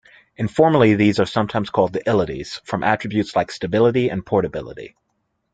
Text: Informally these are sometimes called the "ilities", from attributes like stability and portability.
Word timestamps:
Informally 0.35 0.95
these 0.95 1.19
are 1.19 1.27
sometimes 1.27 1.69
called 1.69 1.93
the 1.93 2.01
"ilities", 2.09 2.59
from 2.63 2.83
attributes 2.83 3.35
like 3.35 3.51
stability 3.51 4.09
and 4.09 4.25
portability. 4.25 4.95